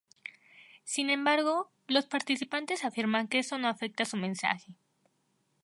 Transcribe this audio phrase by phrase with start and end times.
[0.83, 4.73] Sin embargo, los participantes afirman que esto no afecta su mensaje.